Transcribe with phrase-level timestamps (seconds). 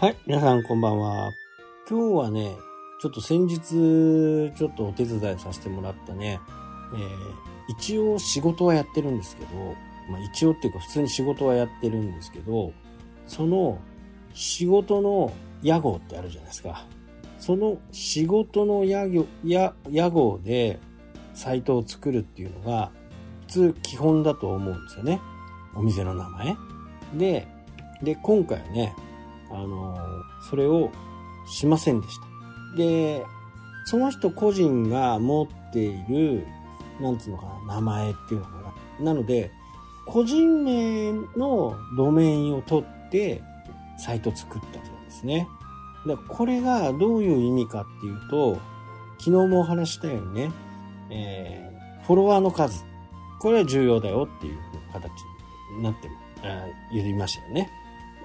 [0.00, 1.30] はい、皆さんこんばんは。
[1.86, 2.56] 今日はね、
[3.02, 3.60] ちょっと先日、
[4.56, 6.40] ちょっとお手伝いさせてもらったね、
[6.94, 7.02] えー、
[7.68, 9.50] 一応仕事はやってるんですけど、
[10.10, 12.72] まあ一応っていうか普通に仕事はやってるんですけど、
[13.26, 13.78] その
[14.32, 16.86] 仕事の屋号ってあるじゃないですか。
[17.38, 20.80] その仕事の屋号屋屋号で
[21.34, 22.90] サイトを作るっていうのが
[23.42, 25.20] 普通基本だと思うんですよね。
[25.76, 26.56] お店の名前。
[27.16, 27.48] で、
[28.02, 28.94] で、今回はね、
[29.50, 29.96] あの
[30.48, 30.90] それを
[31.46, 32.76] しませんでした。
[32.76, 33.24] で、
[33.84, 36.46] その人個人が持っている、
[37.00, 38.52] なんつうのかな、名前っていうのか
[39.00, 39.04] な。
[39.04, 39.50] なので、
[40.06, 43.42] 個人名のドメインを取って、
[43.98, 45.46] サイト作ったんですね。
[46.06, 48.54] だこれがどういう意味かっていうと、
[49.18, 50.50] 昨日もお話したようにね、
[51.10, 52.84] えー、フォロワーの数。
[53.40, 54.58] これは重要だよっていう
[54.92, 55.10] 形
[55.76, 57.70] になっても、あ言いましたよね。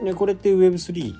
[0.03, 1.13] で、これって Web3、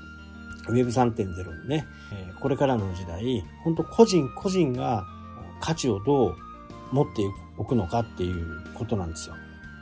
[0.68, 5.04] Web3.0 のね、えーこれからの時代、本当個人個人が
[5.62, 6.36] 価値をどう
[6.92, 7.24] 持って
[7.58, 9.36] おくのかっていうことなんですよ。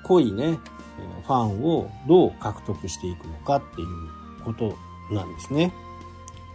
[0.04, 3.88] 濃いね、えーファンをどう獲得していくのかっていう
[4.46, 4.78] こと
[5.14, 5.74] なんですね。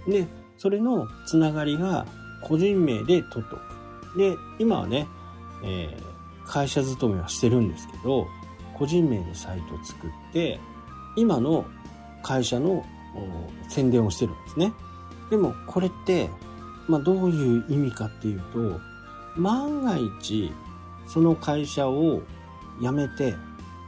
[0.06, 2.06] で、それのつながりが
[2.42, 3.58] 個人名で取ってお
[4.14, 4.18] く。
[4.18, 5.06] で、今はね、
[5.64, 6.18] えー
[6.50, 8.26] 会社勤めはしてるんですけど、
[8.78, 10.58] 個人名でサイトを作って、
[11.14, 11.66] 今の
[12.22, 12.84] 会社の
[13.68, 14.72] 宣伝をしてるんですね。
[15.30, 16.30] でもこれって、
[16.88, 18.80] まあ、どういう意味かっていうと、
[19.36, 20.52] 万が一、
[21.06, 22.22] その会社を
[22.80, 23.34] 辞めて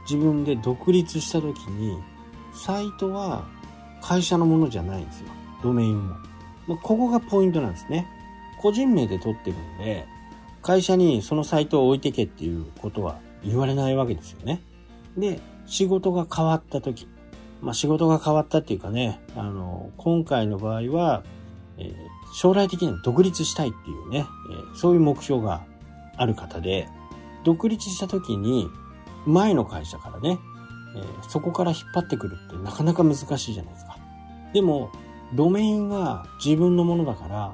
[0.09, 1.97] 自分で独立した時に、
[2.53, 3.45] サイトは
[4.01, 5.27] 会社のものじゃないんですよ。
[5.63, 6.15] ドメインも。
[6.67, 8.07] まあ、ここがポイントなんですね。
[8.61, 10.05] 個人名で取ってるんで、
[10.61, 14.61] 会社にそのサイトを置いてけっていうことは言われないわけですよね。
[15.17, 17.07] で、仕事が変わった時、
[17.61, 21.23] まあ仕事が変わったっていうかね、あの、今回の場合は、
[21.77, 21.95] えー
[22.33, 25.63] 将来的には独立したいっていうね、えーそういう目標が
[26.15, 26.87] ある方で、
[27.43, 28.69] 独立した時に
[29.25, 30.39] 前の会社からね、
[30.95, 33.97] えーそこから引っ張ってくるってなかなか難しいじゃないですか。
[34.53, 34.91] でも、
[35.33, 37.53] ドメインが自分のものだから、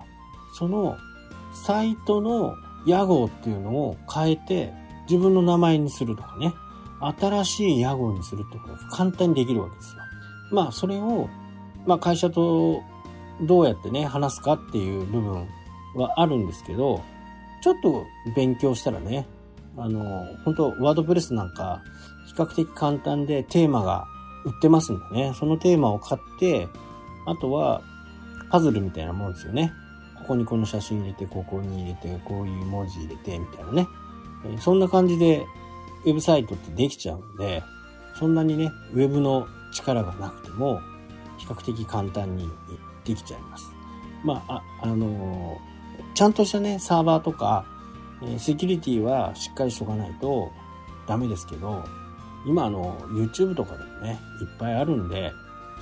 [0.53, 0.97] その
[1.53, 4.73] サイトの屋号っていうのを変えて
[5.09, 6.53] 自分の名前にするとかね、
[6.99, 10.01] 新しい屋号にするってことが簡単にできるわけですよ。
[10.51, 11.29] まあ、それを、
[11.85, 12.81] まあ、会社と
[13.41, 15.47] どうやってね、話すかっていう部分
[15.95, 17.03] はあるんですけど、
[17.61, 19.27] ちょっと勉強したらね、
[19.77, 21.81] あの、本当ワードプレスなんか、
[22.27, 24.07] 比較的簡単でテーマが
[24.45, 26.67] 売ってますんでね、そのテーマを買って、
[27.25, 27.81] あとは、
[28.49, 29.71] パズルみたいなもんですよね。
[30.19, 33.87] ここにこの写真入れて、ここに入れて、こういう文字入れて、みたいなね。
[34.59, 35.45] そんな感じで、
[36.05, 37.63] ウェブサイトってできちゃうんで、
[38.19, 40.79] そんなにね、ウェブの力がなくても、
[41.37, 42.49] 比較的簡単に
[43.05, 43.65] できちゃいます。
[44.23, 45.77] まあ、あ、あのー
[46.17, 47.63] ちゃんとしたね、サーバーとか、
[48.23, 50.51] えセキュリティはしっかりしとかないと
[51.07, 51.83] ダメですけど、
[52.43, 55.31] 今あの、YouTube とかでもね、いっぱいあるんで、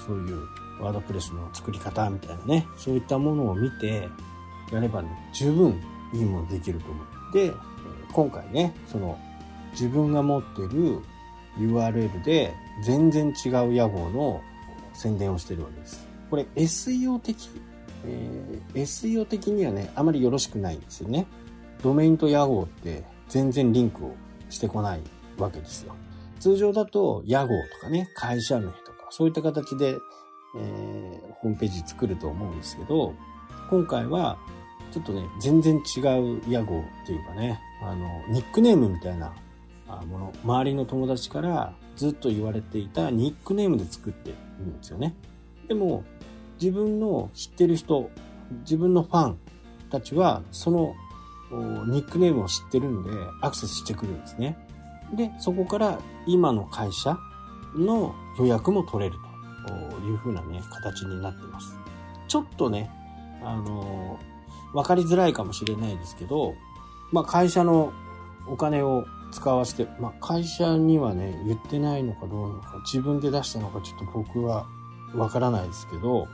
[0.05, 0.45] そういう
[0.81, 4.09] ワードプレスの作り方みたいなね、そういったものを見て、
[4.73, 5.81] やればね、十分
[6.13, 7.33] いいものできると思う。
[7.33, 7.53] で、
[8.11, 9.17] 今回ね、その、
[9.75, 11.01] 自分が持ってる
[11.57, 12.53] URL で
[12.83, 14.41] 全然違う屋号の
[14.93, 16.07] 宣伝をしてるわけです。
[16.29, 17.49] これ SEO 的、
[18.05, 21.27] えー SEO 的にはね、あまりよろしくないんですよね。
[21.83, 24.15] ドメインと屋号って全然リンクを
[24.49, 25.01] してこない
[25.37, 25.93] わけですよ。
[26.39, 27.49] 通常だと屋号
[27.79, 29.95] とかね、会社名とか、そういった形で、
[30.57, 33.13] えーホームページ作ると思うんですけど、
[33.69, 34.37] 今回は
[34.91, 39.33] ちょっとね、全然違う屋号っていうかね、あの、ニックネームみたいな
[40.03, 45.15] もの、周りの友達からずっと言われていたニックネームで作っているんですよね。
[45.67, 46.03] でも、
[46.59, 48.09] 自分の知ってる人、
[48.61, 49.37] 自分のファン
[49.89, 50.95] たちは、その
[51.87, 53.11] ニックネームを知ってるんで、
[53.41, 54.57] アクセスしてくるんですね。
[55.13, 57.17] で、そこから今の会社
[57.75, 59.17] の予約も取れる
[59.67, 61.77] というふうなね、形になってます。
[62.27, 62.89] ちょっとね、
[63.43, 64.19] あの
[64.73, 66.55] わかりづらいかもしれないですけど、
[67.11, 67.93] まあ会社の
[68.47, 69.05] お金を
[69.35, 74.65] 使わせて、まあ会社にはね、言ってないのかどうなのか、自分で出したのかちょっと僕は
[75.13, 76.27] わからないですけど、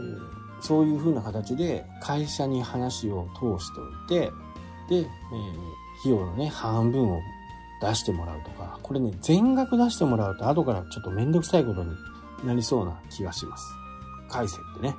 [0.00, 4.32] えーそういう風な形で会社に話を通しておいて、
[4.88, 5.08] で、えー
[6.00, 7.20] 費用のね、半分を
[7.80, 11.92] 出してもらうとか、これね、全額出してもらうと後からちょっとめんどくさいことに
[12.44, 13.64] なりそうな気がします。
[14.28, 14.96] 返せってね、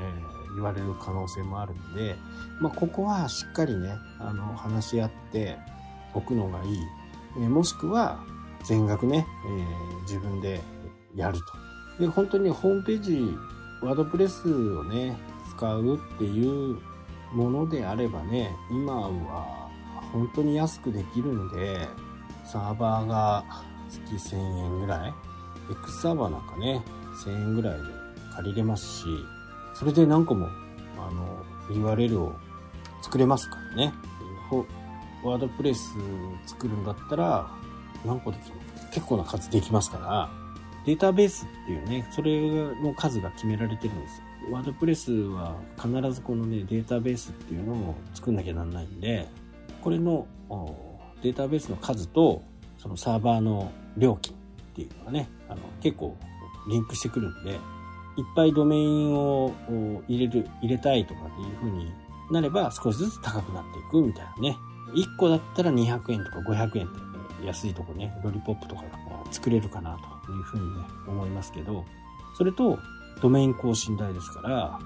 [0.00, 2.16] えー言われる可能性もあるんで、
[2.60, 5.58] まあ、ここはしっかりね、あの、話し合って
[6.16, 6.78] おくのがいい。
[7.38, 8.24] えもしくは、
[8.64, 10.60] 全額ね、えー自分で
[11.16, 11.38] やる
[11.98, 12.02] と。
[12.02, 13.36] で、本当にホームページ
[13.82, 15.16] ワードプレスをね、
[15.50, 16.78] 使うっていう
[17.32, 19.68] ものであればね、今は
[20.12, 21.88] 本当に安くできるんで、
[22.44, 23.44] サーバーが
[23.90, 25.14] 月1000円ぐらい
[25.70, 26.82] ?X サーバーなんかね、
[27.24, 27.84] 1000円ぐらいで
[28.36, 29.06] 借りれますし、
[29.74, 30.46] それで何個も、
[30.98, 32.32] あの、URL を
[33.02, 33.92] 作れますからね。
[35.26, 35.94] ワードプレス
[36.46, 37.50] 作るんだったら、
[38.04, 38.56] 何個できる
[38.92, 40.30] 結構な数できますから、
[40.86, 42.50] データベースっていうね、それ
[42.82, 44.22] の数が決められてるんです。
[44.50, 49.28] ワードプレスは必ずこのね、データベースっていうのを作んなきゃなんないんで、
[49.82, 50.26] これの
[51.22, 52.42] データベースの数と、
[52.78, 54.36] そのサーバーの料金っ
[54.74, 56.16] ていうのがね、あの結構
[56.68, 57.58] リンクしてくるんで、いっ
[58.34, 59.52] ぱいドメインを
[60.08, 61.92] 入れる、入れたいとかっていう風に
[62.30, 64.56] なれば少しずつ高くなっていくみたいなね。
[64.94, 68.88] 1個だったら200円とか500円って安いとこね、ロリポップとかが
[69.30, 71.84] 作れるかなというふうにね、思いますけど、
[72.36, 72.78] それと
[73.20, 74.78] ドメイン更新代ですから、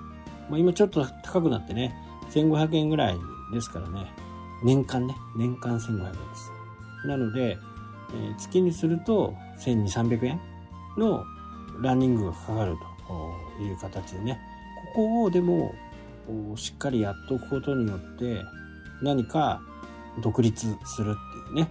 [0.49, 1.95] まあ、今ちょっと高くなってね、
[2.31, 3.19] 1500円ぐらい
[3.53, 4.13] ですからね、
[4.63, 6.53] 年間ね、年間1500円です。
[7.07, 7.59] なので、
[8.13, 10.41] えー、月にすると1200、300円
[10.99, 11.25] の
[11.81, 12.77] ランニングがかかる
[13.07, 14.41] という形でね、
[14.95, 15.75] ここをでも
[16.57, 18.43] しっかりやっておくことによって
[19.03, 19.61] 何か
[20.19, 21.17] 独立する
[21.51, 21.71] っていうね、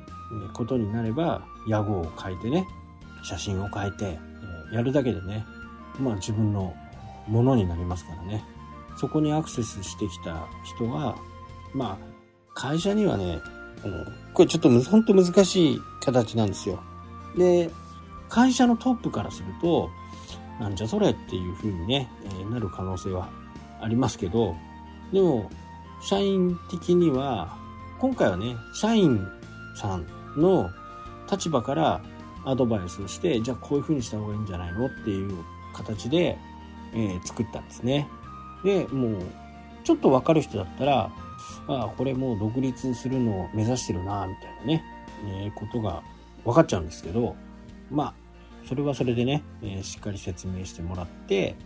[0.53, 2.67] ことになれば、屋号を変えてね、
[3.23, 4.19] 写真を変えて、
[4.71, 5.45] やるだけでね、
[5.99, 6.73] まあ自分の
[7.27, 8.43] ものになりますからね。
[8.97, 11.17] そこにアクセスしてきた人は、
[11.73, 12.09] まあ、
[12.53, 13.39] 会社にはね、
[14.33, 16.79] これちょっと本当難しい形なんですよ。
[17.37, 17.69] で、
[18.27, 19.89] 会社のトップからすると、
[20.59, 23.29] なんじゃそれっていう風にね、えなる可能性は
[23.81, 24.55] ありますけど、
[25.13, 25.49] でも、
[26.01, 27.57] 社員的には、
[27.99, 29.27] 今回はね、社員
[29.75, 30.05] さん
[30.37, 30.71] の
[31.29, 32.01] 立場から
[32.45, 35.43] アドバイスをして、じゃあこういう風にした方がいいんじゃないのっていう
[35.73, 36.37] 形で、
[36.93, 38.07] えー、作ったんですね。
[38.63, 39.21] で、もう、
[39.83, 41.11] ちょっとわかる人だったら、
[41.67, 44.83] ああ、これもう独立するのを目指してるな、みたいなね、
[45.43, 46.01] えー、ことが
[46.45, 47.35] 分かっちゃうんですけど、
[47.91, 48.13] まあ、
[48.65, 51.57] それはそれでね、えー、しっかり説明してもらって、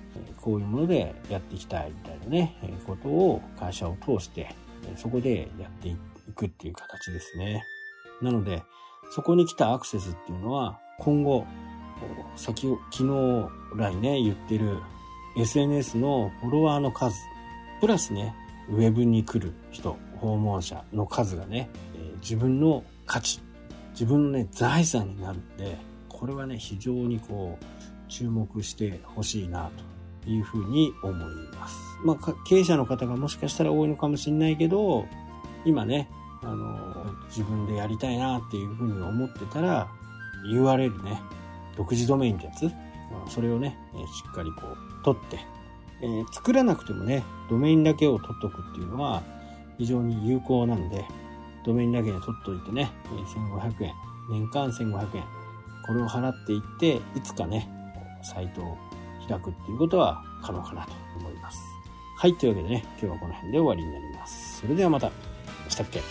[0.41, 4.55] こういうものでやっていきたいみたいなね、え、ことを会社を通して、
[4.95, 7.63] そこでやっていってくっていう形ですね。
[8.21, 8.63] なので、
[9.11, 11.45] そこに来たアクセスっていうのは、今後、
[12.35, 14.79] 先、昨日来ね、言ってる
[15.37, 17.15] SNS のフォロワーの数、
[17.79, 18.35] プラスね、
[18.69, 23.41] ウェブに来る人、訪問者の数がね、え自分の価値、
[23.91, 25.77] 自分のね、財産になるんで、
[26.07, 27.65] これはね、非常にこう、
[28.07, 29.71] 注目してほしいな、
[30.23, 31.15] というふうに思い
[31.57, 31.77] ます。
[32.05, 35.05] まあ、経営者の方がもしかしたら多いのかもしれないけど、
[35.65, 36.09] 今ね、
[36.41, 39.87] あの、自分でやりたいなっていうふうに思ってたら、
[40.51, 41.21] URL ね、
[41.77, 42.71] 独自ドメインってやつ、
[43.27, 45.39] それをね、しっかりこう、取って、
[46.01, 49.23] えー、作らなくてもね、ドメインだけを取っとくっていうのは
[49.77, 51.05] 非常に有効なんで、
[51.65, 53.93] ドメインだけで取っといてね、1500円、
[54.29, 55.23] 年間1500円、
[55.85, 57.69] これを払っていって、いつかね、
[58.21, 58.77] サイトを
[59.27, 61.59] 開くっていうことは可能かなと思います。
[62.17, 64.61] はい、というわけでね、今日はこの辺で終わりになります。
[64.61, 65.32] それではまた。
[65.73, 66.01] したっけ？